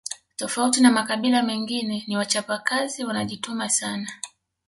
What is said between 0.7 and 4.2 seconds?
na makabila mengine ni wachapakazi wanajituma sana